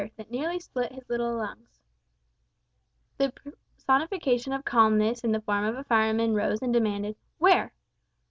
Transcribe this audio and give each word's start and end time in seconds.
that 0.17 0.31
nearly 0.31 0.59
split 0.59 0.91
his 0.91 1.03
little 1.11 1.37
lungs. 1.37 1.79
The 3.19 3.31
personification 3.85 4.51
of 4.51 4.65
calmness 4.65 5.19
in 5.23 5.31
the 5.31 5.41
form 5.41 5.63
of 5.63 5.75
a 5.77 5.83
fireman 5.83 6.33
rose 6.33 6.63
and 6.63 6.73
demanded 6.73 7.17
"Where?" 7.37 7.71